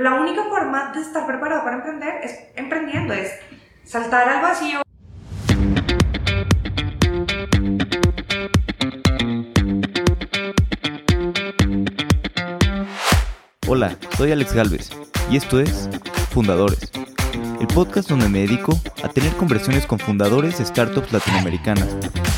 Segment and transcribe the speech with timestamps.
[0.00, 3.32] La única forma de estar preparado para emprender es emprendiendo, es
[3.82, 4.80] saltar al vacío.
[13.66, 14.90] Hola, soy Alex Galvez
[15.32, 15.90] y esto es
[16.30, 16.92] Fundadores,
[17.60, 21.88] el podcast donde me dedico a tener conversaciones con fundadores de startups latinoamericanas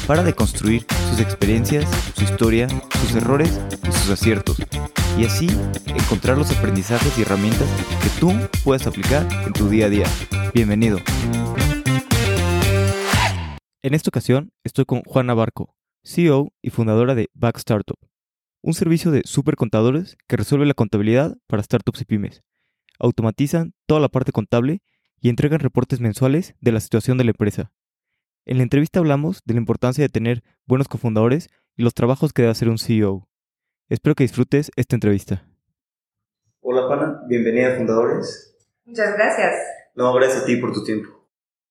[0.07, 1.85] para deconstruir sus experiencias,
[2.15, 2.69] su historia,
[3.03, 4.57] sus errores y sus aciertos
[5.21, 5.49] y así
[5.87, 7.69] encontrar los aprendizajes y herramientas
[8.03, 8.33] que tú
[8.65, 10.07] puedes aplicar en tu día a día.
[10.55, 10.99] Bienvenido.
[13.83, 17.99] En esta ocasión estoy con Juana Barco, CEO y fundadora de Back Startup,
[18.63, 22.43] un servicio de supercontadores que resuelve la contabilidad para startups y pymes.
[22.99, 24.81] Automatizan toda la parte contable
[25.21, 27.73] y entregan reportes mensuales de la situación de la empresa.
[28.47, 32.41] En la entrevista hablamos de la importancia de tener buenos cofundadores y los trabajos que
[32.41, 33.30] debe hacer un CEO.
[33.91, 35.43] Espero que disfrutes esta entrevista.
[36.61, 38.57] Hola Juana, bienvenida a Fundadores.
[38.85, 39.53] Muchas gracias.
[39.97, 41.09] No, gracias a ti por tu tiempo.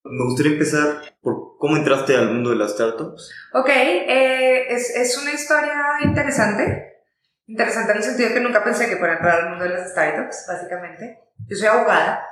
[0.04, 3.32] Me gustaría empezar por cómo entraste al mundo de las startups.
[3.54, 7.06] Ok, eh, es, es, una historia interesante.
[7.48, 10.46] Interesante en el sentido que nunca pensé que fuera entrar al mundo de las startups,
[10.46, 11.20] básicamente.
[11.48, 12.26] Yo soy abogada.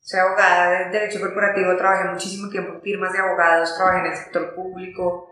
[0.00, 4.16] Soy abogada de derecho corporativo, trabajé muchísimo tiempo en firmas de abogados, trabajé en el
[4.16, 5.29] sector público,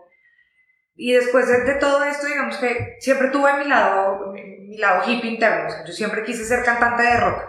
[1.01, 5.69] y después de, todo esto, digamos que siempre tuve mi lado, mi, lado hippie interno.
[5.87, 7.41] yo siempre quise ser cantante de rock.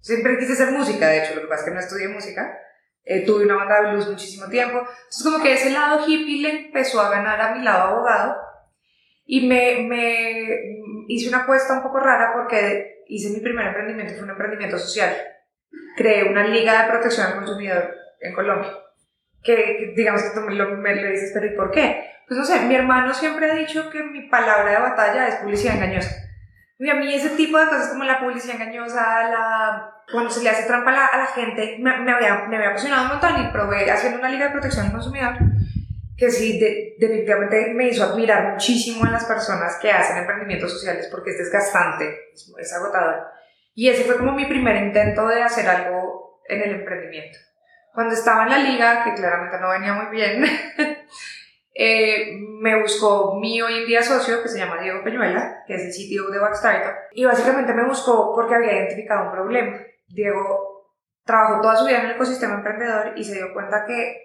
[0.00, 2.58] Siempre quise ser música, de hecho, lo que pasa es que no estudié música.
[3.04, 4.78] Eh, tuve una banda de blues muchísimo tiempo.
[4.78, 8.36] Entonces, como que ese lado hippie le empezó a ganar a mi lado abogado.
[9.26, 10.48] Y me, me
[11.08, 15.14] hice una apuesta un poco rara porque hice mi primer emprendimiento, fue un emprendimiento social.
[15.94, 18.72] Creé una liga de protección al consumidor en Colombia.
[19.42, 22.03] Que, digamos que tú me lo, me lo dices, pero ¿y por qué?
[22.26, 25.76] Pues no sé, mi hermano siempre ha dicho que mi palabra de batalla es publicidad
[25.76, 26.10] engañosa.
[26.78, 30.50] Y a mí ese tipo de cosas como la publicidad engañosa, la, cuando se le
[30.50, 33.40] hace trampa a la, a la gente, me, me, había, me había apasionado un montón
[33.40, 35.34] y probé haciendo una liga de protección al consumidor
[36.16, 36.60] que sí,
[36.98, 42.30] definitivamente me hizo admirar muchísimo a las personas que hacen emprendimientos sociales porque es desgastante,
[42.32, 43.26] es, es agotador.
[43.74, 47.38] Y ese fue como mi primer intento de hacer algo en el emprendimiento.
[47.92, 50.44] Cuando estaba en la liga, que claramente no venía muy bien,
[51.76, 55.82] Eh, me buscó mi hoy en día socio, que se llama Diego Peñuela, que es
[55.82, 59.80] el sitio de Startup, y básicamente me buscó porque había identificado un problema.
[60.06, 64.20] Diego trabajó toda su vida en el ecosistema emprendedor y se dio cuenta que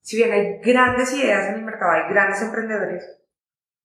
[0.00, 3.04] si bien hay grandes ideas en el mercado, hay grandes emprendedores,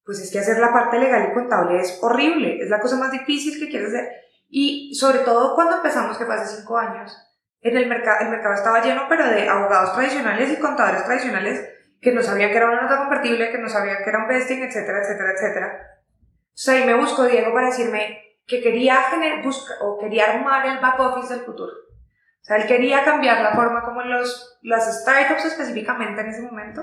[0.04, 3.12] pues es que hacer la parte legal y contable es horrible, es la cosa más
[3.12, 4.08] difícil que quieres hacer.
[4.48, 7.16] Y sobre todo cuando empezamos, que fue hace cinco años,
[7.60, 12.12] en el mercado, el mercado estaba lleno, pero de abogados tradicionales y contadores tradicionales que
[12.12, 15.00] no sabían que era una nota convertible, que no sabían que era un vesting, etcétera,
[15.02, 15.96] etcétera, etcétera.
[16.48, 19.44] Entonces ahí me buscó Diego para decirme que quería, generar,
[19.80, 21.72] o quería armar el back office del futuro.
[21.72, 26.82] O sea, él quería cambiar la forma como los, las startups específicamente en ese momento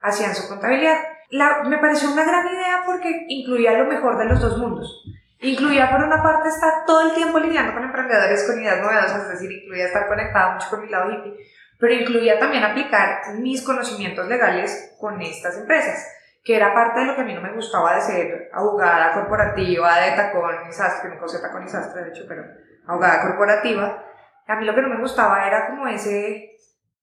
[0.00, 0.98] hacían su contabilidad.
[1.30, 5.04] La, me pareció una gran idea porque incluía lo mejor de los dos mundos.
[5.38, 9.28] Incluía por una parte estar todo el tiempo lidiando con emprendedores, con ideas novedosas, es
[9.30, 11.34] decir, incluía estar conectado mucho con mi lado hippie,
[11.80, 16.06] pero incluía también aplicar mis conocimientos legales con estas empresas,
[16.44, 19.98] que era parte de lo que a mí no me gustaba de ser abogada corporativa,
[19.98, 22.44] de tacón y sastre, no conocía tacón y sastre de hecho, pero
[22.86, 24.04] abogada corporativa.
[24.46, 26.50] A mí lo que no me gustaba era como ese,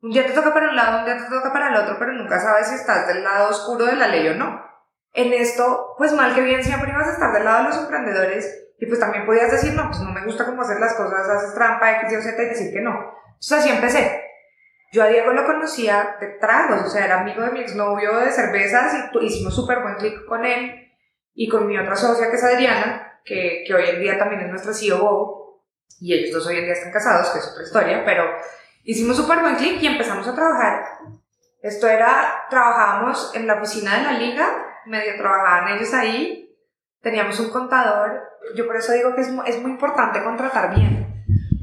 [0.01, 2.13] un día te toca para un lado, un día te toca para el otro, pero
[2.13, 4.61] nunca sabes si estás del lado oscuro de la ley o no.
[5.13, 8.65] En esto, pues mal que bien siempre ibas a estar del lado de los emprendedores
[8.77, 11.55] y pues también podías decir, no, pues no me gusta cómo hacer las cosas, haces
[11.55, 12.91] trampa, X, Y, Z y decir que no.
[13.25, 14.26] Entonces así empecé.
[14.91, 18.31] Yo a Diego lo conocía de tragos, o sea, era amigo de mi exnovio de
[18.31, 20.93] cervezas y hicimos súper buen clic con él
[21.33, 24.49] y con mi otra socia que es Adriana, que, que hoy en día también es
[24.49, 25.61] nuestra CEO
[25.99, 28.23] y ellos dos hoy en día están casados, que es otra historia, pero
[28.83, 30.83] hicimos súper buen clic y empezamos a trabajar.
[31.61, 34.47] Esto era, trabajábamos en la oficina de la liga,
[34.85, 36.55] medio trabajaban ellos ahí,
[37.01, 38.23] teníamos un contador,
[38.55, 41.06] yo por eso digo que es, es muy importante contratar bien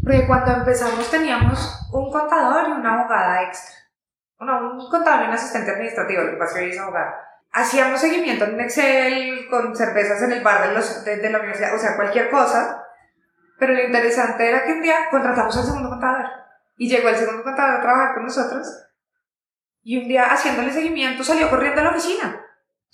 [0.05, 3.75] porque cuando empezamos teníamos un contador y una abogada extra.
[4.39, 7.15] Bueno, un contador y un asistente administrativo, lo que pasa es que es abogada.
[7.53, 11.79] Hacíamos seguimiento en Excel, con cervezas en el bar de, los, de, la universidad, o
[11.79, 12.85] sea, cualquier cosa.
[13.59, 16.27] Pero lo interesante era que un día contratamos al segundo contador.
[16.77, 18.67] Y llegó el segundo contador a trabajar con nosotros.
[19.83, 22.45] Y un día, haciéndole seguimiento, salió corriendo a la oficina.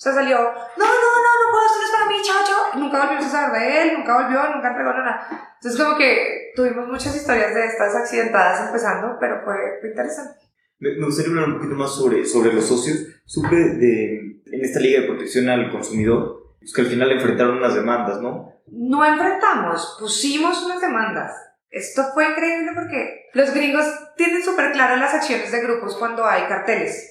[0.01, 2.81] O sea, salió, no, no, no, esto no es para mí, chao, chao.
[2.81, 5.55] Nunca volvimos a saber de él, nunca volvió, nunca entregó nada.
[5.55, 9.55] Entonces, como que tuvimos muchas historias de estas accidentadas empezando, pero fue,
[9.89, 10.41] interesante.
[10.79, 13.07] Me, gustaría hablar un poquito más sobre, sobre los socios.
[13.25, 17.75] Supe de, en esta Liga de Protección al Consumidor, pues que al final enfrentaron unas
[17.75, 18.55] demandas, ¿no?
[18.67, 21.33] No enfrentamos, pusimos unas demandas.
[21.71, 23.87] Esto fue increíble porque los gringos
[24.17, 27.10] tienen súper claro las acciones de grupos cuando hay carteles.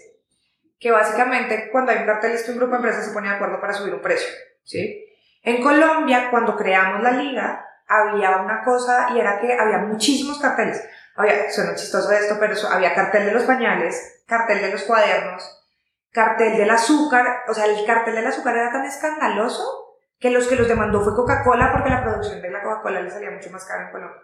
[0.80, 3.36] Que básicamente cuando hay un cartel es que un grupo de empresas se pone de
[3.36, 4.30] acuerdo para subir un precio.
[4.64, 5.06] ¿sí?
[5.44, 10.82] En Colombia, cuando creamos la liga, había una cosa y era que había muchísimos carteles.
[11.16, 15.68] Había, suena chistoso esto, pero había cartel de los pañales, cartel de los cuadernos,
[16.12, 17.44] cartel del azúcar.
[17.48, 21.16] O sea, el cartel del azúcar era tan escandaloso que los que los demandó fue
[21.16, 24.22] Coca-Cola porque la producción de la Coca-Cola le salía mucho más cara en Colombia.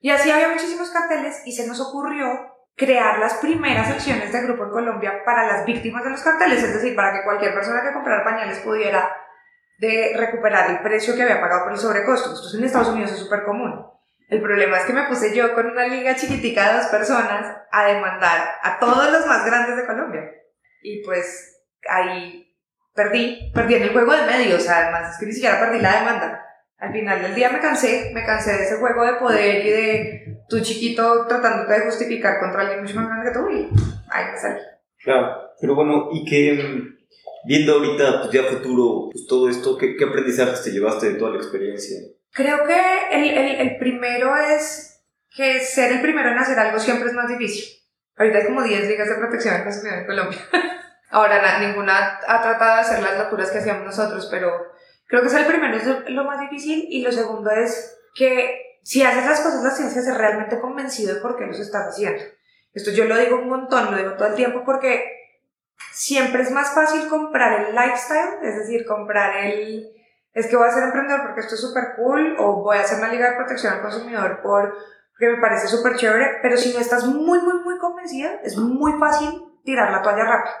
[0.00, 4.64] Y así había muchísimos carteles y se nos ocurrió crear las primeras secciones de grupo
[4.64, 7.92] en Colombia para las víctimas de los carteles, es decir, para que cualquier persona que
[7.92, 9.14] comprara pañales pudiera
[9.78, 12.32] de recuperar el precio que había pagado por el sobrecosto.
[12.32, 13.86] Esto en Estados Unidos es súper común.
[14.30, 17.84] El problema es que me puse yo con una liga chiquitica de dos personas a
[17.84, 20.22] demandar a todos los más grandes de Colombia.
[20.82, 22.56] Y pues ahí
[22.94, 26.46] perdí, perdí en el juego de medios, además es que ni siquiera perdí la demanda.
[26.78, 30.39] Al final del día me cansé, me cansé de ese juego de poder y de
[30.50, 33.68] tu chiquito tratando de justificar contra alguien mucho más grande que tú y
[34.10, 34.60] ahí me salí.
[34.98, 36.60] Claro, pero bueno, y que
[37.46, 41.30] viendo ahorita, pues ya futuro, pues todo esto, ¿qué, qué aprendizajes te llevaste de toda
[41.30, 41.98] la experiencia?
[42.32, 42.80] Creo que
[43.12, 45.02] el, el, el, primero es
[45.34, 47.64] que ser el primero en hacer algo siempre es más difícil.
[48.16, 50.38] Ahorita hay como 10 ligas de protección al consumidor en Colombia.
[51.10, 54.50] Ahora, ninguna ha tratado de hacer las locuras que hacíamos nosotros, pero
[55.06, 59.02] creo que ser el primero es lo, más difícil y lo segundo es que si
[59.02, 62.22] haces las cosas las tienes que ser realmente convencido de por qué los estás haciendo.
[62.72, 65.04] Esto yo lo digo un montón, lo digo todo el tiempo porque
[65.92, 69.90] siempre es más fácil comprar el lifestyle, es decir, comprar el,
[70.32, 72.98] es que voy a ser emprendedor porque esto es súper cool, o voy a hacer
[72.98, 74.74] una liga de protección al consumidor por,
[75.10, 78.92] porque me parece súper chévere, pero si no estás muy, muy, muy convencida, es muy
[78.98, 80.54] fácil tirar la toalla rápido.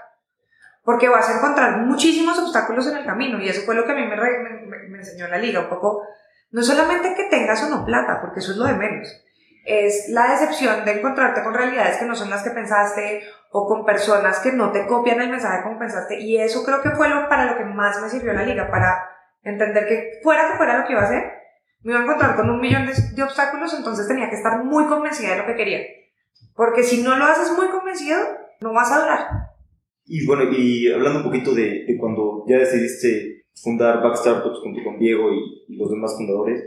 [0.82, 3.94] Porque vas a encontrar muchísimos obstáculos en el camino, y eso fue lo que a
[3.94, 6.04] mí me, me, me enseñó la liga, un poco,
[6.50, 9.08] no solamente que tengas o no plata, porque eso es lo de menos,
[9.64, 13.84] es la decepción de encontrarte con realidades que no son las que pensaste o con
[13.84, 16.20] personas que no te copian el mensaje como pensaste.
[16.20, 19.08] Y eso creo que fue lo, para lo que más me sirvió la liga, para
[19.42, 21.24] entender que fuera que fuera lo que iba a hacer,
[21.82, 25.30] me iba a encontrar con un millón de, obstáculos, entonces tenía que estar muy convencida
[25.30, 25.80] de lo que quería.
[26.54, 28.18] Porque si no lo haces muy convencido,
[28.60, 29.26] no vas a durar.
[30.04, 34.82] Y bueno, y hablando un poquito de, de cuando ya decidiste fundar Back Startups junto
[34.84, 36.62] con Diego y, los demás fundadores,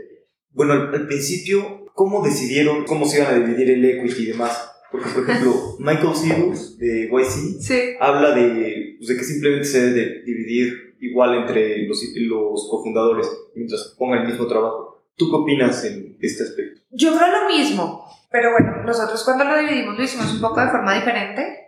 [0.50, 4.70] bueno, al principio ¿cómo decidieron cómo se iban a dividir el equity y demás?
[4.90, 10.22] Porque, por ejemplo, Michael Seals de YC habla de, pues, de, que simplemente se debe
[10.22, 15.04] dividir igual entre los, los cofundadores mientras pongan el mismo trabajo.
[15.16, 16.80] ¿Tú qué opinas en este aspecto?
[16.90, 20.70] Yo creo lo mismo, pero bueno, nosotros cuando lo dividimos lo hicimos un poco de
[20.70, 21.60] forma diferente.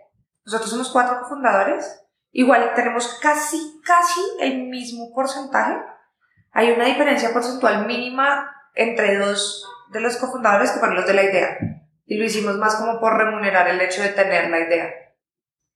[0.45, 2.01] Nosotros somos cuatro cofundadores,
[2.37, 5.75] igual tenemos casi, casi el mismo porcentaje.
[6.51, 11.23] Hay una diferencia porcentual mínima entre dos de los cofundadores que fueron los de la
[11.23, 11.57] idea.
[12.05, 14.87] Y lo hicimos más como por remunerar el hecho de tener la idea.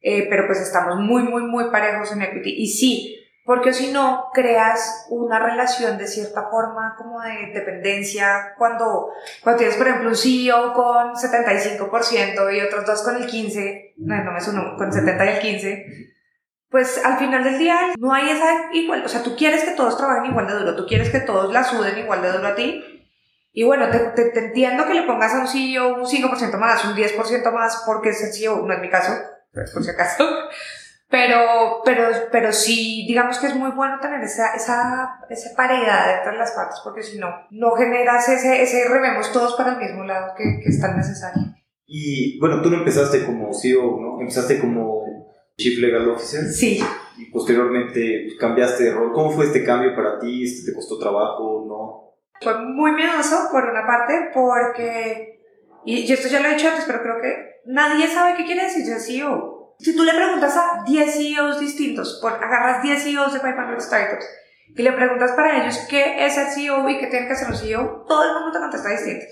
[0.01, 2.53] Eh, pero pues estamos muy, muy, muy parejos en equity.
[2.55, 9.09] Y sí, porque si no, creas una relación de cierta forma como de dependencia cuando,
[9.41, 14.23] cuando tienes, por ejemplo, un CEO con 75% y otros dos con el 15%, no,
[14.23, 16.10] no me suena, con 70 y el 15%,
[16.71, 19.97] pues al final del día no hay esa igual, o sea, tú quieres que todos
[19.97, 22.81] trabajen igual de duro, tú quieres que todos la suden igual de duro a ti,
[23.51, 26.95] y bueno, te, te, entiendo que le pongas a un CEO un 5% más, un
[26.95, 29.11] 10% más, porque es el CEO, no es mi caso,
[29.51, 30.25] por si acaso.
[31.09, 36.37] Pero, pero, pero sí, digamos que es muy bueno tener esa, esa, esa paridad entre
[36.37, 40.33] las partes, porque si no, no generas ese, ese rememos todos para el mismo lado
[40.37, 41.53] que, que es tan necesario.
[41.85, 44.21] Y bueno, tú no empezaste como CEO, ¿no?
[44.21, 45.00] Empezaste como
[45.61, 46.43] Chief Legal Officer.
[46.51, 46.83] Sí.
[47.17, 49.13] Y posteriormente pues, cambiaste de rol.
[49.13, 50.43] ¿Cómo fue este cambio para ti?
[50.65, 51.65] ¿Te costó trabajo?
[51.67, 52.01] ¿No?
[52.41, 55.39] Fue muy miedoso, por una parte, porque,
[55.85, 58.83] y, esto ya lo he dicho antes, pero creo que nadie sabe qué quiere decir
[58.99, 59.75] CEO.
[59.77, 64.25] Si tú le preguntas a 10 CEOs distintos, por, agarras 10 CEOs de 500 Startups,
[64.75, 67.55] y le preguntas para ellos qué es el CEO y qué tiene que hacer un
[67.55, 69.25] CEO, todo el mundo te contesta distinto.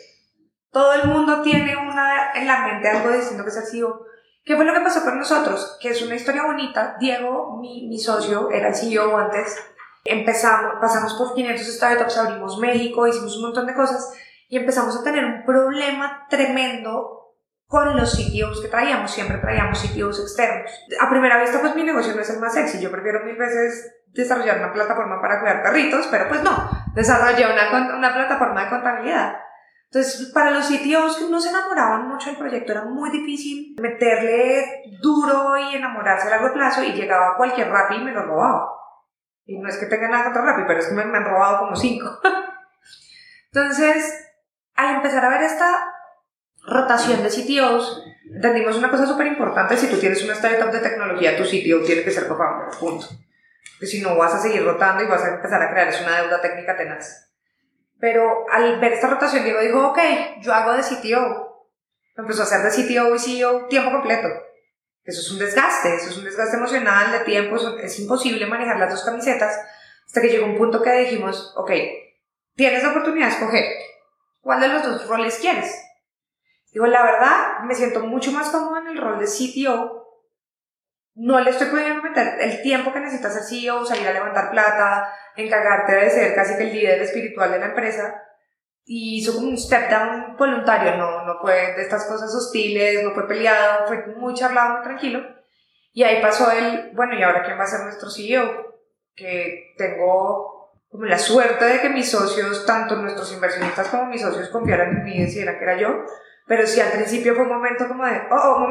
[0.72, 4.06] Todo el mundo tiene una, en la mente algo distinto que es el CEO.
[4.50, 5.78] ¿Qué fue lo que pasó con nosotros?
[5.80, 6.96] Que es una historia bonita.
[7.00, 9.64] Diego, mi, mi socio, era el CEO antes
[10.04, 14.12] empezamos, pasamos por 500 startups, abrimos México, hicimos un montón de cosas
[14.48, 17.36] y empezamos a tener un problema tremendo
[17.68, 20.72] con los sitios que traíamos, siempre traíamos sitios externos.
[21.00, 23.98] A primera vista, pues mi negocio no es el más sexy, yo prefiero mil veces
[24.08, 29.36] desarrollar una plataforma para cuidar perritos, pero pues no, desarrollé una, una plataforma de contabilidad.
[29.92, 35.58] Entonces, para los que no se enamoraban mucho del proyecto, era muy difícil meterle duro
[35.58, 38.70] y enamorarse a largo plazo y llegaba cualquier rap y me lo robaba.
[39.46, 41.76] Y no es que tenga nada contra Rappi, pero es que me, han robado como
[41.76, 42.20] cinco.
[43.52, 44.28] Entonces,
[44.76, 45.92] al empezar a ver esta
[46.68, 51.36] rotación de CTOs, entendimos una cosa súper importante, si tú tienes una startup de tecnología,
[51.36, 53.08] tu CTO tiene que ser co-founder, punto.
[53.72, 56.22] Porque si no vas a seguir rotando y vas a empezar a crear es una
[56.22, 57.29] deuda técnica tenaz.
[58.00, 60.00] Pero al ver esta rotación, Diego dijo, ok,
[60.40, 61.68] yo hago de CTO.
[62.16, 64.28] Empezó a hacer de CTO y CEO tiempo completo.
[65.04, 68.92] Eso es un desgaste, eso es un desgaste emocional, de tiempo, es imposible manejar las
[68.92, 69.60] dos camisetas.
[70.06, 71.72] Hasta que llegó un punto que dijimos, ok,
[72.56, 73.66] tienes la oportunidad de escoger
[74.42, 75.74] cuál de los dos roles quieres.
[76.72, 80.24] Digo, la verdad, me siento mucho más cómodo en el rol de CTO.
[81.16, 81.68] No le estoy
[82.20, 86.64] el tiempo que necesita ser CEO, salir a levantar plata, encargarte de ser casi que
[86.64, 88.24] el líder espiritual de la empresa.
[88.86, 93.14] Y hizo como un step down voluntario, no, no fue de estas cosas hostiles, no
[93.14, 95.22] fue peleado, fue muy charlado, muy tranquilo.
[95.92, 98.80] Y ahí pasó el, bueno, ¿y ahora quién va a ser nuestro CEO?
[99.16, 104.50] Que tengo como la suerte de que mis socios, tanto nuestros inversionistas como mis socios,
[104.50, 106.06] confiaran en mí y decidieran que era yo
[106.50, 108.64] pero sí, al principio fue un momento como de, oh, oh, un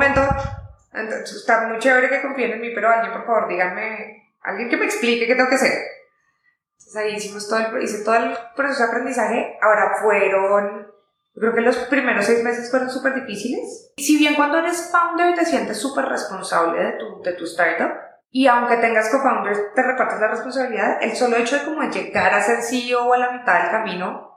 [0.92, 4.76] momento, está muy chévere que confíen en mí, pero alguien, por favor, díganme, alguien que
[4.76, 5.73] me explique qué tengo que hacer.
[6.78, 9.59] Entonces ahí hicimos todo el, hice todo el proceso de aprendizaje.
[9.61, 10.87] Ahora fueron,
[11.35, 13.92] creo que los primeros seis meses fueron súper difíciles.
[13.97, 17.92] Si bien cuando eres founder te sientes súper responsable de tu, de tu startup,
[18.30, 22.42] y aunque tengas co-founders, te repartes la responsabilidad, el solo hecho de como llegar a
[22.42, 24.28] ser CEO a la mitad del camino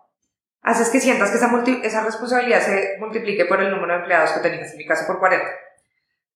[0.61, 1.49] haces que sientas que esa,
[1.83, 5.19] esa responsabilidad se multiplique por el número de empleados que tenías, en mi caso por
[5.19, 5.45] 40.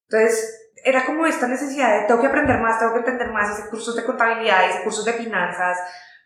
[0.09, 3.69] Entonces, era como esta necesidad de tengo que aprender más, tengo que entender más, hice
[3.69, 5.77] cursos de contabilidad, hice cursos de finanzas,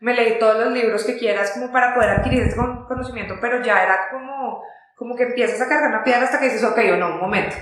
[0.02, 3.84] me leí todos los libros que quieras como para poder adquirir ese conocimiento, pero ya
[3.84, 4.64] era como,
[4.96, 7.56] como que empiezas a cargar una piedra hasta que dices, ok, o no, un momento,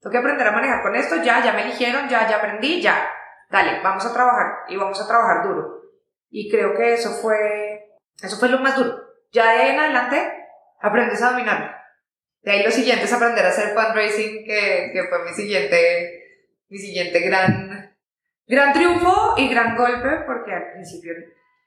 [0.00, 3.10] tengo que aprender a manejar con esto, ya, ya me eligieron, ya, ya aprendí, ya,
[3.50, 5.82] dale, vamos a trabajar y vamos a trabajar duro.
[6.30, 10.46] Y creo que eso fue, eso fue lo más duro ya de ahí en adelante
[10.80, 11.77] aprendes a dominarlo.
[12.48, 16.78] De ahí lo siguiente es aprender a hacer fundraising, que, que fue mi siguiente, mi
[16.78, 17.94] siguiente gran,
[18.46, 21.12] gran triunfo y gran golpe, porque al principio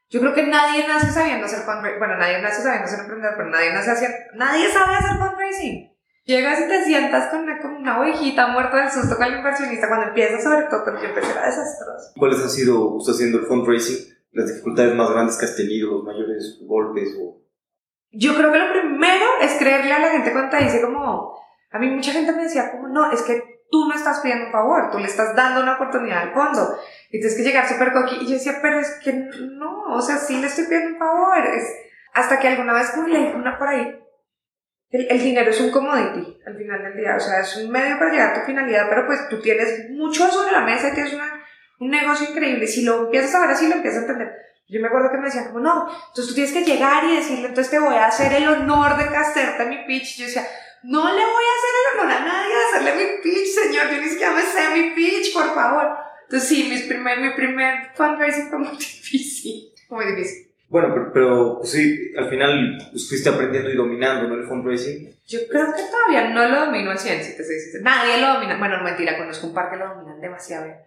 [0.10, 2.00] yo creo que nadie nace sabiendo hacer fundraising.
[2.00, 5.96] Bueno, nadie nace sabiendo ser emprendedor, pero nadie, nace haciendo, nadie sabe hacer fundraising.
[6.24, 9.88] Llegas y te sientas con una, con una ovejita muerta del susto con el inversionista.
[9.88, 12.12] Cuando empiezas, sobre todo, porque empecé, era desastroso.
[12.18, 16.04] ¿Cuáles han sido, usted haciendo el fundraising, las dificultades más grandes que has tenido, los
[16.06, 17.41] mayores golpes o
[18.12, 21.40] yo creo que lo primero es creerle a la gente cuando te dice como,
[21.72, 24.52] a mí mucha gente me decía como, no, es que tú no estás pidiendo un
[24.52, 26.78] favor, tú le estás dando una oportunidad al fondo.
[27.10, 28.18] Y tienes que llegar súper coqui.
[28.22, 31.38] Y yo decía, pero es que no, o sea, sí le estoy pidiendo un favor.
[31.48, 31.64] Es,
[32.14, 33.98] hasta que alguna vez como le dije una por ahí,
[34.90, 38.12] el, dinero es un commodity al final del día, o sea, es un medio para
[38.12, 41.18] llegar a tu finalidad, pero pues tú tienes mucho sobre la mesa y tienes
[41.80, 42.68] un negocio increíble.
[42.68, 45.26] Si lo empiezas a ver así, lo empiezas a entender yo me acuerdo que me
[45.26, 48.32] decían como, no, entonces tú tienes que llegar y decirle, entonces te voy a hacer
[48.34, 50.18] el honor de hacerte mi pitch.
[50.18, 50.48] Yo decía,
[50.84, 54.02] no le voy a hacer el honor a nadie de hacerle mi pitch, señor, yo
[54.02, 55.90] ni siquiera me sé mi pitch, por favor.
[56.24, 60.48] Entonces sí, mis primer, mi primer fundraising fue muy difícil, muy difícil.
[60.70, 64.36] Bueno, pero, pero sí, al final pues, fuiste aprendiendo y dominando, ¿no?
[64.36, 65.14] El fundraising.
[65.28, 67.82] Yo creo que todavía no lo domino al 100, si te.
[67.82, 68.58] Nadie lo domina.
[68.58, 70.78] Bueno, mentira, conozco un par que lo dominan demasiado bien.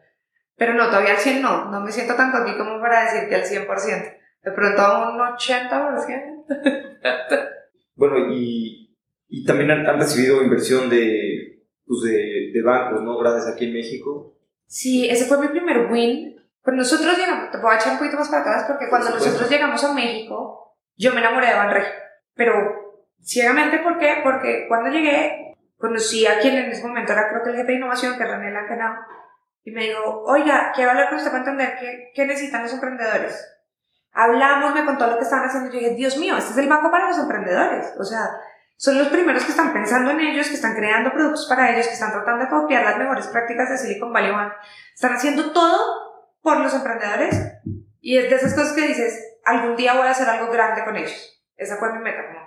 [0.56, 3.34] Pero no, todavía al 100 no, no me siento tan coquí como para decir que
[3.34, 4.18] al 100%.
[4.42, 6.44] De pronto a un 80%.
[7.96, 8.96] bueno, y,
[9.28, 13.18] y también han, recibido inversión de, pues de, de, bancos, ¿no?
[13.18, 14.36] Grandes aquí en México.
[14.66, 16.36] Sí, ese fue mi primer win.
[16.62, 19.84] Pero nosotros llegamos, te puedo echar un poquito más para atrás, porque cuando nosotros llegamos
[19.84, 21.92] a México, yo me enamoré de Banregio.
[22.34, 22.54] Pero
[23.20, 24.20] ciegamente, ¿por qué?
[24.22, 27.78] Porque cuando llegué, conocí a quien en ese momento era creo que el jefe de
[27.78, 28.94] innovación, que era René Lancanao
[29.64, 33.50] y me dijo, oiga, quiero hablar con usted para entender qué, qué necesitan los emprendedores.
[34.12, 35.72] Hablamos, me contó lo que estaban haciendo.
[35.72, 37.94] Yo dije, Dios mío, este es el banco para los emprendedores.
[37.98, 38.28] O sea,
[38.76, 41.94] son los primeros que están pensando en ellos, que están creando productos para ellos, que
[41.94, 44.52] están tratando de copiar las mejores prácticas de Silicon Valley One.
[44.94, 45.78] Están haciendo todo
[46.42, 47.34] por los emprendedores.
[48.00, 50.94] Y es de esas cosas que dices, algún día voy a hacer algo grande con
[50.94, 51.42] ellos.
[51.56, 52.26] Esa fue mi meta.
[52.26, 52.46] Como,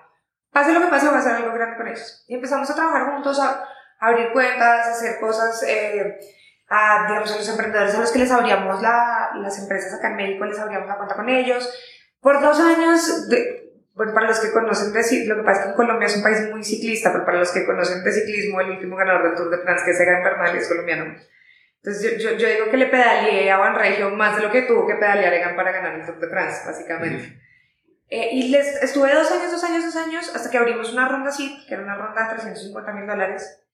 [0.52, 2.24] pase lo que pase, voy a hacer algo grande con ellos.
[2.28, 3.68] Y empezamos a trabajar juntos, a,
[4.00, 5.64] abrir cuentas, a hacer cosas.
[5.64, 6.20] Eh,
[6.70, 10.18] a, digamos, a los emprendedores a los que les abríamos la, las empresas acá en
[10.18, 11.70] México, les abríamos la cuenta con ellos.
[12.20, 15.70] Por dos años, de, bueno, para los que conocen de lo que pasa es que
[15.72, 18.72] en Colombia es un país muy ciclista, pero para los que conocen de ciclismo, el
[18.72, 21.16] último ganador del Tour de France, que es Egan Bernal, es colombiano.
[21.82, 24.96] Entonces yo, yo, digo que le pedaleé a Banregio más de lo que tuvo que
[24.96, 27.40] pedalear Egan para ganar el Tour de France, básicamente.
[28.10, 31.30] Eh, y les, estuve dos años, dos años, dos años, hasta que abrimos una ronda
[31.30, 33.67] así, que era una ronda de 350 mil dólares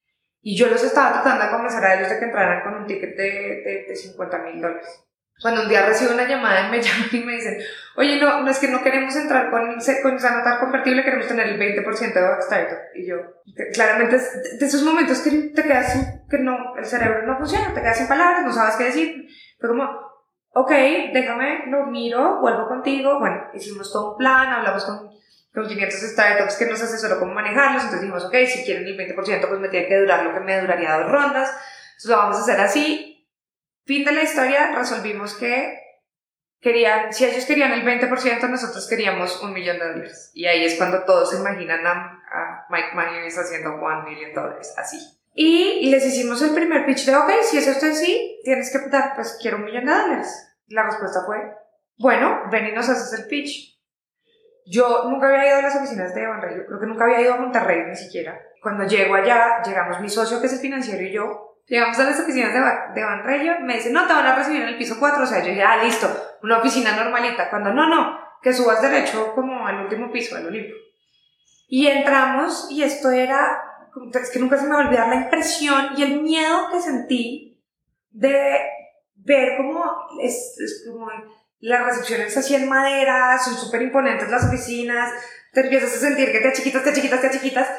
[0.44, 3.16] y yo los estaba tratando de convencer a ellos de que entraran con un ticket
[3.16, 5.06] de, de, 50 mil dólares.
[5.42, 7.58] Cuando un día recibo una llamada y me llaman y me dicen,
[7.96, 11.58] oye, no, no es que no queremos entrar con, con Sanotar convertible, queremos tener el
[11.58, 12.78] 20% de Backstartup.
[12.94, 13.16] Y yo,
[13.74, 17.74] claramente, es de esos momentos que te quedas sin, que no, el cerebro no funciona,
[17.74, 19.28] te quedas sin palabras, no sabes qué decir.
[19.60, 19.86] Fue como,
[20.50, 20.72] ok,
[21.14, 23.18] déjame, lo miro, vuelvo contigo.
[23.18, 25.10] Bueno, hicimos todo un plan, hablamos con,
[25.54, 27.84] con 500 startups que nos asesoró cómo manejarlos.
[27.84, 30.60] Entonces dijimos, ok, si quieren el 20%, pues me tiene que durar lo que me
[30.60, 31.50] duraría dos rondas.
[31.50, 33.14] Entonces lo vamos a hacer así
[33.86, 35.78] Fin de la historia, resolvimos que
[36.62, 40.32] querían, si ellos querían el 20%, nosotros queríamos un millón de dólares.
[40.34, 42.20] Y ahí es cuando todos se imaginan a,
[42.70, 44.98] Mike Myers haciendo one million dólares, así.
[45.36, 48.90] Y les hicimos el primer pitch de, ok, si es esto en sí, tienes que
[48.90, 50.56] dar, pues quiero un millón de dólares.
[50.68, 51.38] La respuesta fue,
[51.98, 53.73] bueno, ven y nos haces el pitch.
[54.66, 57.38] Yo nunca había ido a las oficinas de Banrey, creo que nunca había ido a
[57.38, 58.40] Monterrey ni siquiera.
[58.62, 62.20] Cuando llego allá, llegamos mi socio, que es el financiero, y yo, Llegamos a las
[62.20, 65.24] oficinas de, de Banreyo, me dicen, no, te van a recibir en el piso 4,
[65.24, 66.08] o sea, yo dije, ah, listo,
[66.42, 70.76] una oficina normalita, cuando no, no, que subas derecho como al último piso, al Olimpo.
[71.70, 73.64] Y entramos y esto era,
[74.14, 77.64] es que nunca se me va a olvidar la impresión y el miedo que sentí
[78.12, 78.60] de
[79.16, 79.84] ver cómo
[80.22, 81.08] es, es como
[81.64, 85.14] las recepciones así en madera, son súper imponentes las oficinas,
[85.54, 87.70] te empiezas a sentir que te chiquitas, te chiquitas, te chiquitas,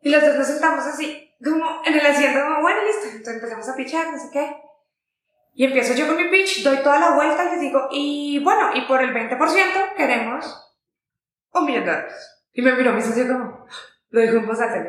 [0.00, 3.08] y los dos nos sentamos así, como en el asiento, como, bueno, listo.
[3.08, 4.56] Entonces empezamos a pichar, no sé qué.
[5.52, 8.70] Y empiezo yo con mi pitch, doy toda la vuelta y les digo, y bueno,
[8.74, 10.74] y por el 20% queremos
[11.52, 12.42] un millón de dólares.
[12.54, 13.66] Y me miró mi socio como,
[14.10, 14.82] lo dijo en voz alta,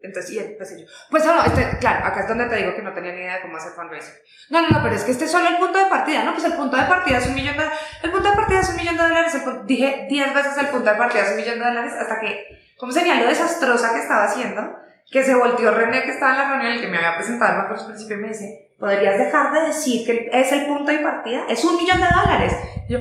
[0.00, 2.92] entonces, y empecé yo, pues no, este, claro, acá es donde te digo que no
[2.92, 4.14] tenía ni idea de cómo hacer fundraising.
[4.50, 6.32] No, no, no, pero es que este es solo el punto de partida, ¿no?
[6.32, 7.64] Pues el punto de partida es un millón de
[8.02, 10.96] el punto de partida es un millón de dólares, dije 10 veces el punto de
[10.96, 14.78] partida es un millón de dólares hasta que, como sería lo desastrosa que estaba haciendo,
[15.10, 17.86] que se volteó René, que estaba en la reunión, el que me había presentado el
[17.86, 21.44] principio, y me dice, ¿podrías dejar de decir que es el punto de partida?
[21.48, 22.52] Es un millón de dólares.
[22.88, 22.98] yo,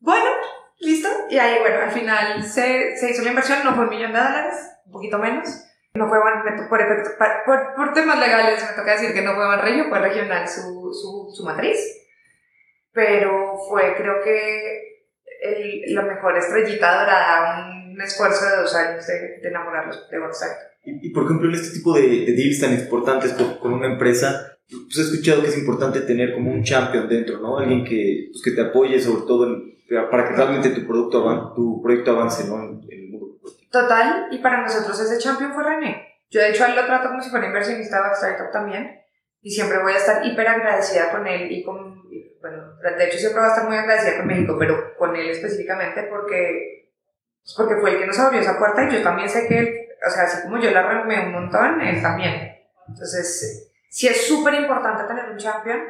[0.00, 0.30] bueno,
[0.78, 1.08] listo.
[1.30, 4.18] Y ahí, bueno, al final se, se hizo la inversión, no fue un millón de
[4.18, 4.54] dólares,
[4.86, 5.67] un poquito menos.
[5.98, 6.18] No fue
[6.68, 11.32] por, por, por, temas legales, me toca decir que no fue Banreyo, fue regional su,
[11.34, 11.78] su, matriz.
[12.92, 15.06] Pero fue, creo que,
[15.42, 20.68] el, la mejor estrellita dorada, un esfuerzo de dos años de, de enamorarlos de WhatsApp.
[20.84, 24.98] Y, por ejemplo, en este tipo de, de deals tan importantes con, una empresa, pues
[24.98, 27.58] he escuchado que es importante tener como un champion dentro, ¿no?
[27.58, 29.46] Alguien que, pues, que te apoye sobre todo
[30.10, 32.80] para que realmente tu, producto tu proyecto avance, ¿no?
[32.88, 32.97] En.
[33.70, 36.20] Total, y para nosotros ese champion fue René.
[36.30, 39.00] Yo de hecho a él lo trato como si fuera inversionista de Startup también,
[39.40, 42.02] y siempre voy a estar hiper agradecida con él y con,
[42.40, 46.02] bueno, de hecho siempre voy a estar muy agradecida con México, pero con él específicamente
[46.04, 46.92] porque,
[47.42, 49.88] pues, porque fue el que nos abrió esa puerta y yo también sé que él
[50.06, 52.56] o sea, así como yo la remé un montón, él también.
[52.86, 55.80] Entonces, sí es súper importante tener un champion.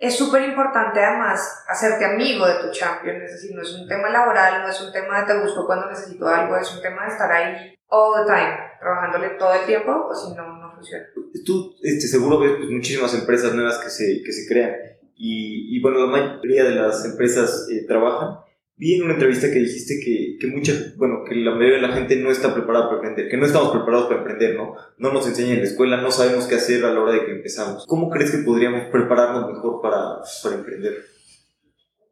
[0.00, 4.08] Es súper importante además hacerte amigo de tu champion, es decir, no es un tema
[4.08, 7.12] laboral, no es un tema de te busco cuando necesito algo, es un tema de
[7.12, 11.04] estar ahí all the time, trabajándole todo el tiempo, o si no, no funciona.
[11.44, 14.74] Tú este, seguro ves pues, muchísimas empresas nuevas que se, que se crean.
[15.16, 18.38] Y, y, bueno, la mayoría de las empresas eh, trabajan
[18.80, 21.94] vi en una entrevista que dijiste que, que mucha, bueno, que la mayoría de la
[21.94, 24.74] gente no está preparada para emprender, que no estamos preparados para emprender, ¿no?
[24.96, 27.32] No nos enseñan en la escuela, no sabemos qué hacer a la hora de que
[27.32, 27.84] empezamos.
[27.86, 30.94] ¿Cómo crees que podríamos prepararnos mejor para, para emprender?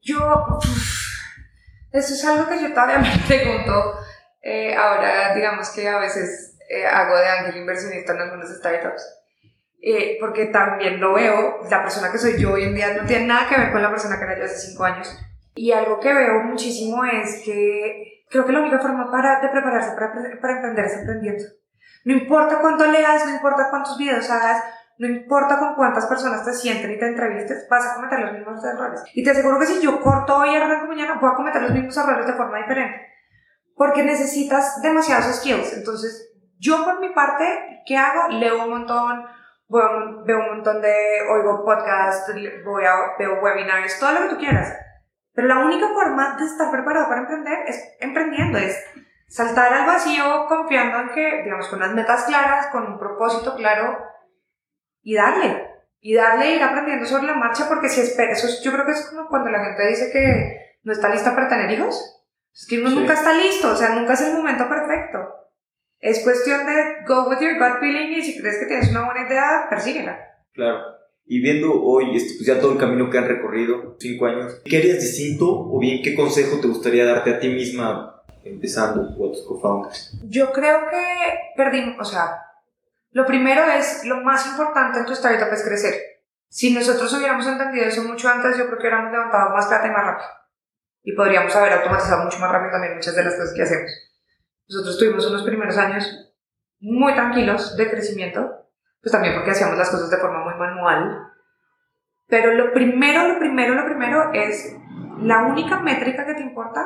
[0.02, 0.18] Yo,
[1.90, 3.72] eso es algo que yo todavía me pregunto.
[4.42, 9.02] Eh, ahora, digamos que a veces eh, hago de ángel inversionista en algunas startups.
[9.81, 13.26] Eh, porque también lo veo, la persona que soy yo hoy en día no tiene
[13.26, 15.09] nada que ver con la persona que era yo hace cinco años
[15.59, 19.92] y algo que veo muchísimo es que creo que la única forma para, de prepararse
[19.92, 21.44] para, para emprender es emprendiendo.
[22.05, 24.62] No importa cuánto leas, no importa cuántos videos hagas,
[24.99, 28.64] no importa con cuántas personas te sienten y te entrevistes, vas a cometer los mismos
[28.64, 29.03] errores.
[29.14, 31.73] Y te aseguro que si yo corto hoy y arranco mañana, voy a cometer los
[31.73, 33.07] mismos errores de forma diferente.
[33.75, 35.77] Porque necesitas demasiados skills.
[35.77, 38.29] Entonces, yo por mi parte, ¿qué hago?
[38.29, 39.25] Leo un montón,
[39.68, 40.94] veo un montón de,
[41.31, 44.88] oigo podcasts, veo webinars, todo lo que tú quieras
[45.38, 48.77] pero la única forma de estar preparado para emprender es emprendiendo, es
[49.29, 53.98] saltar al vacío confiando en que, digamos, con las metas claras, con un propósito claro
[55.01, 55.64] y darle.
[56.01, 59.09] Y darle, ir aprendiendo sobre la marcha, porque si espera, eso yo creo que es
[59.09, 62.27] como cuando la gente dice que no está lista para tener hijos.
[62.53, 65.20] Es que uno nunca está listo, o sea, nunca es el momento perfecto.
[66.01, 69.24] Es cuestión de go with your gut feeling y si crees que tienes una buena
[69.24, 70.18] idea, persíguela.
[70.53, 70.97] Claro.
[71.31, 74.79] Y viendo hoy este, pues ya todo el camino que han recorrido, cinco años, ¿qué
[74.79, 79.33] harías distinto o bien qué consejo te gustaría darte a ti misma empezando o a
[79.33, 80.19] tus co-founders?
[80.25, 82.43] Yo creo que perdimos, o sea,
[83.11, 85.95] lo primero es, lo más importante en tu startup es crecer.
[86.49, 89.91] Si nosotros hubiéramos entendido eso mucho antes, yo creo que hubiéramos levantado más plata y
[89.91, 90.29] más rápido.
[91.03, 93.91] Y podríamos haber automatizado mucho más rápido también muchas de las cosas que hacemos.
[94.69, 96.35] Nosotros tuvimos unos primeros años
[96.81, 98.67] muy tranquilos de crecimiento,
[99.00, 101.32] pues también porque hacíamos las cosas de forma muy manual.
[102.26, 104.76] Pero lo primero, lo primero, lo primero es
[105.20, 106.80] la única métrica que te importa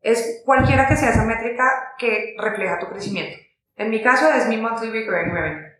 [0.00, 3.38] es cualquiera que sea esa métrica que refleja tu crecimiento.
[3.76, 5.72] En mi caso es mi monthly recurring revenue.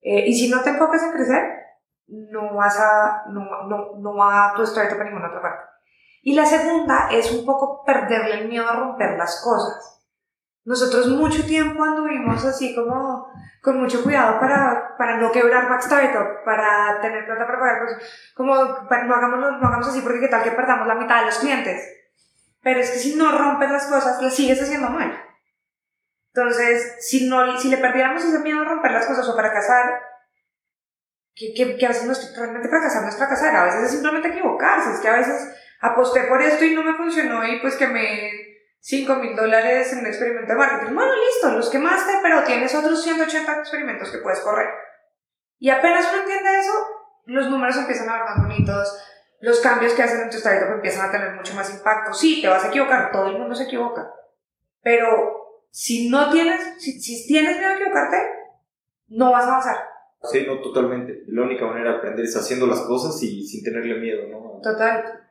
[0.00, 1.42] Eh, y si no te enfocas en crecer,
[2.06, 5.64] no vas a, no, no, no va tu startup a ninguna otra parte.
[6.22, 10.03] Y la segunda es un poco perderle el miedo a romper las cosas.
[10.64, 16.42] Nosotros mucho tiempo anduvimos así como con mucho cuidado para, para no quebrar Back Startup,
[16.44, 18.02] para tener plata para pagar cosas,
[18.34, 18.54] como
[18.88, 21.38] para, no, hagamos, no hagamos así porque qué tal que perdamos la mitad de los
[21.38, 21.82] clientes.
[22.62, 25.22] Pero es que si no rompes las cosas, las sigues haciendo mal.
[26.32, 30.00] Entonces, si, no, si le perdiéramos ese miedo a romper las cosas o fracasar,
[31.34, 33.90] que, que, que a veces no es, realmente fracasar no es fracasar, a veces es
[33.90, 37.76] simplemente equivocarse, es que a veces aposté por esto y no me funcionó y pues
[37.76, 38.53] que me
[38.84, 40.94] 5 mil dólares en un experimento de marketing.
[40.94, 44.68] Bueno, listo, los quemaste, pero tienes otros 180 experimentos que puedes correr.
[45.58, 46.72] Y apenas uno entiende eso,
[47.24, 49.02] los números empiezan a ver más bonitos,
[49.40, 52.12] los cambios que hacen en tu startup empiezan a tener mucho más impacto.
[52.12, 54.12] Sí, te vas a equivocar, todo el mundo se equivoca.
[54.82, 58.18] Pero si no tienes, si, si tienes miedo a equivocarte,
[59.08, 59.76] no vas a avanzar.
[60.30, 61.22] Sí, no, totalmente.
[61.28, 64.60] La única manera de aprender es haciendo las cosas y sin tenerle miedo, ¿no?
[64.62, 65.30] Total.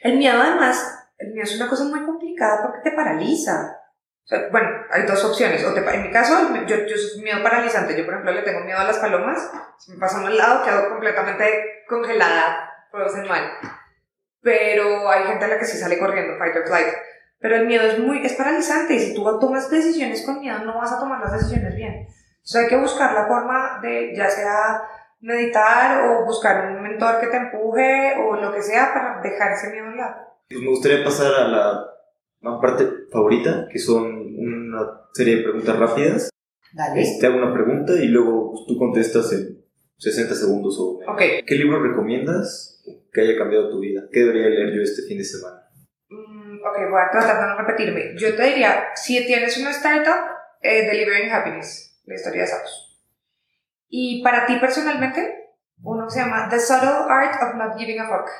[0.00, 3.78] El miedo, además, el miedo es una cosa muy complicada porque te paraliza.
[4.24, 5.64] O sea, bueno, hay dos opciones.
[5.64, 6.34] O te, en mi caso,
[6.66, 7.96] yo, yo soy miedo paralizante.
[7.96, 9.50] Yo, por ejemplo, le tengo miedo a las palomas.
[9.78, 13.44] Si me pasan al lado, quedo completamente congelada, producen mal.
[14.42, 16.88] Pero hay gente a la que sí sale corriendo, fight or flight.
[17.38, 20.78] Pero el miedo es muy, es paralizante y si tú tomas decisiones con miedo, no
[20.78, 22.08] vas a tomar las decisiones bien.
[22.36, 24.82] Entonces hay que buscar la forma de, ya sea
[25.20, 29.70] meditar o buscar un mentor que te empuje o lo que sea para dejar ese
[29.70, 30.35] miedo a un lado.
[30.48, 34.04] Pues me gustaría pasar a la parte favorita, que son
[34.38, 36.30] una serie de preguntas rápidas.
[36.72, 37.04] Dale.
[37.20, 39.64] Te hago una pregunta y luego tú contestas en
[39.98, 41.20] 60 segundos o Ok.
[41.46, 44.02] ¿Qué libro recomiendas que haya cambiado tu vida?
[44.12, 45.68] ¿Qué debería leer yo este fin de semana?
[46.08, 48.14] Mm, ok, voy a tratar de no repetirme.
[48.16, 53.00] Yo te diría, si tienes una startup, eh, Delivering Happiness la historia de Satos.
[53.88, 58.30] Y para ti personalmente, uno se llama The Subtle Art of Not Giving a Fuck.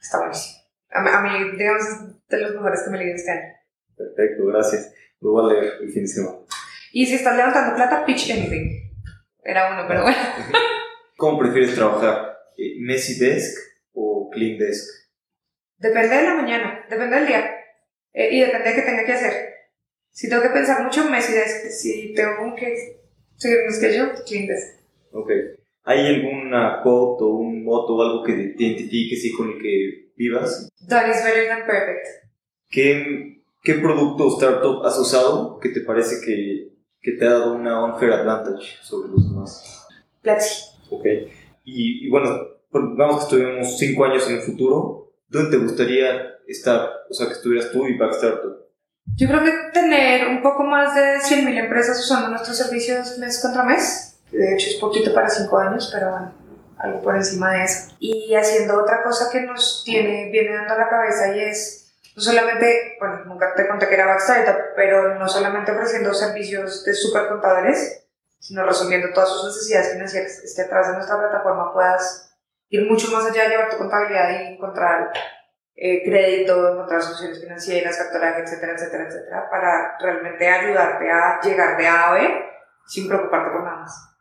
[0.00, 0.61] Está buenísimo.
[0.92, 3.54] A, mí, digamos, es de los mejores que me leí este año.
[3.96, 4.94] Perfecto, gracias.
[5.20, 6.38] Lo voy a leer el fin de semana.
[6.92, 8.92] Y si estás levantando plata, pitch anything.
[9.42, 10.18] Era uno, pero bueno.
[11.16, 12.36] ¿Cómo prefieres trabajar?
[12.58, 13.58] Eh, ¿Messy Desk
[13.92, 14.88] o Clean Desk?
[15.78, 17.50] Depende de la mañana, depende del día.
[18.12, 19.52] Eh, y depende de qué tenga que hacer
[20.12, 21.32] si tengo que pensar mucho en Messi,
[21.70, 23.00] si tengo que
[23.36, 24.80] seguir un schedule, clean desk.
[25.12, 25.30] Ok.
[25.84, 30.12] ¿Hay alguna quote o un moto o algo que te identifique y con el que
[30.16, 30.68] vivas?
[30.80, 32.06] Done is better than perfect.
[32.68, 37.54] ¿Qué, qué producto o startup has usado que te parece que, que te ha dado
[37.54, 39.86] una unfair advantage sobre los demás?
[40.22, 40.62] Platzi.
[40.90, 41.04] Ok.
[41.64, 42.30] Y, y bueno,
[42.70, 45.12] vamos que estuvimos cinco años en el futuro.
[45.28, 46.90] ¿Dónde te gustaría estar?
[47.10, 48.62] O sea, que estuvieras tú y Back Startup.
[49.16, 53.64] Yo creo que tener un poco más de 100.000 empresas usando nuestros servicios mes contra
[53.64, 56.32] mes, de hecho es poquito para 5 años, pero bueno,
[56.78, 57.94] algo por encima de eso.
[58.00, 61.82] Y haciendo otra cosa que nos tiene, viene dando a la cabeza y es
[62.14, 66.92] no solamente, bueno, nunca te conté que era Backstartup, pero no solamente ofreciendo servicios de
[66.92, 68.06] supercontadores,
[68.38, 70.38] sino resolviendo todas sus necesidades financieras.
[70.44, 72.34] Es que atrás de nuestra plataforma puedas
[72.68, 75.10] ir mucho más allá, llevar tu contabilidad y encontrar
[75.74, 81.86] eh, crédito, encontrar soluciones financieras, factoraje, etcétera, etcétera, etcétera, para realmente ayudarte a llegar de
[81.86, 82.44] A a B
[82.86, 84.11] sin preocuparte por nada más.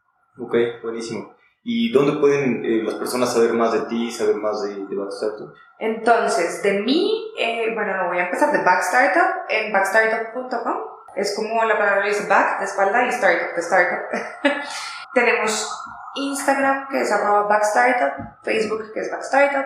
[0.41, 1.35] Ok, buenísimo.
[1.63, 5.53] ¿Y dónde pueden eh, las personas saber más de ti, saber más de, de Backstartup?
[5.77, 10.77] Entonces, de mí, eh, bueno, voy a empezar de Backstartup en backstartup.com.
[11.15, 13.99] Es como la palabra dice back, de espalda, y startup, de startup.
[15.13, 15.69] Tenemos
[16.15, 19.65] Instagram, que es arroba backstartup, Facebook, que es backstartup,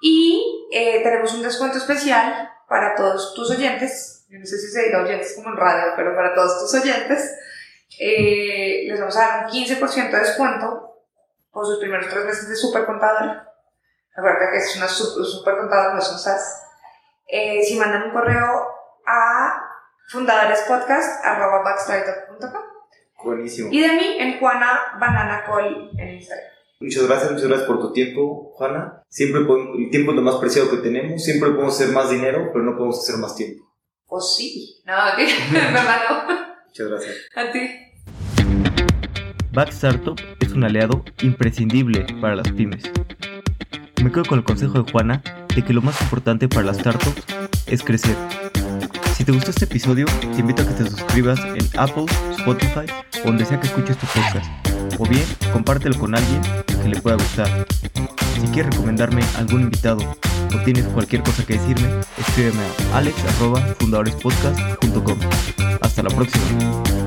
[0.00, 4.26] y eh, tenemos un descuento especial para todos tus oyentes.
[4.28, 7.34] Yo no sé si se diga oyentes como en radio, pero para todos tus oyentes.
[7.98, 11.04] Eh, les vamos a dar un 15% de descuento
[11.50, 13.42] por sus primeros tres meses de supercontador.
[14.16, 16.64] Acuérdate que es una supercontador, no es un SAS.
[17.26, 18.68] Eh, si mandan un correo
[19.06, 19.62] a
[20.08, 22.62] fundadorespodcast.com.
[23.24, 23.70] Buenísimo.
[23.72, 26.46] Y de mí en Juana Banana Call en Instagram.
[26.80, 29.02] Muchas gracias, muchas gracias por tu tiempo, Juana.
[29.08, 31.24] Siempre el tiempo es lo más preciado que tenemos.
[31.24, 33.64] Siempre podemos hacer más dinero, pero no podemos hacer más tiempo.
[34.06, 34.80] ¿O sí?
[34.86, 34.94] No,
[35.52, 36.47] ¿verdad no?
[36.78, 37.16] Muchas gracias.
[37.34, 37.60] A ti.
[39.52, 42.84] Back Startup es un aliado imprescindible para las pymes.
[44.02, 45.22] Me quedo con el consejo de Juana
[45.56, 47.24] de que lo más importante para las startups
[47.66, 48.14] es crecer.
[49.16, 52.06] Si te gustó este episodio, te invito a que te suscribas en Apple,
[52.38, 52.86] Spotify
[53.24, 54.48] o donde sea que escuches tu podcast.
[55.00, 56.40] O bien, compártelo con alguien
[56.80, 57.66] que le pueda gustar.
[58.40, 59.98] Si quieres recomendarme algún invitado
[60.54, 65.18] o tienes cualquier cosa que decirme, escríbeme a alex.fundadorespodcast.com.
[65.80, 66.97] Hasta la próxima.